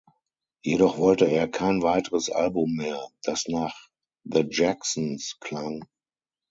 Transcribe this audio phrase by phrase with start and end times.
[0.65, 3.89] Jedoch wollte er kein weiteres Album mehr, das nach
[4.23, 5.83] "The Jacksons" klang.